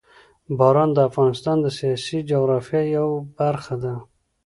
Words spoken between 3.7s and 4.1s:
ده.